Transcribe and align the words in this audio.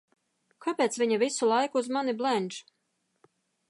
Kāpēc 0.65 0.97
viņa 1.03 1.21
visu 1.25 1.51
laiku 1.53 1.83
uz 1.85 1.93
mani 1.99 2.19
blenž? 2.25 2.63